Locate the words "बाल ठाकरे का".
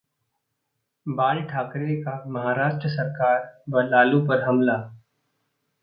1.05-2.15